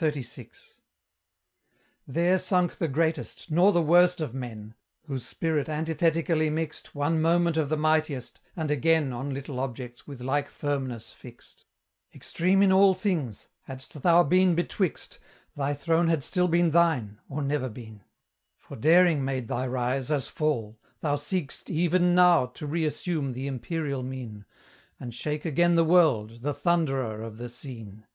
[0.00, 0.56] XXXVI.
[2.06, 7.58] There sunk the greatest, nor the worst of men, Whose spirit anithetically mixed One moment
[7.58, 11.66] of the mightiest, and again On little objects with like firmness fixed;
[12.14, 13.48] Extreme in all things!
[13.64, 15.18] hadst thou been betwixt,
[15.54, 18.02] Thy throne had still been thine, or never been;
[18.56, 24.02] For daring made thy rise as fall: thou seek'st Even now to reassume the imperial
[24.02, 24.46] mien,
[24.98, 28.06] And shake again the world, the Thunderer of the scene!